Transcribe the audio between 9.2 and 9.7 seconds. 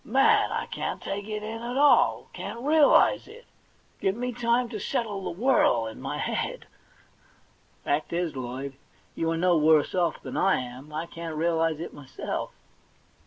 arc no